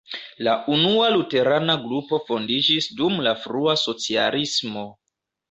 [0.45, 4.89] La unua luterana grupo fondiĝis dum la frua socialismo.